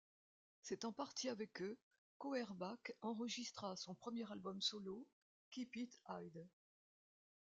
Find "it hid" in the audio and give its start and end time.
5.75-6.47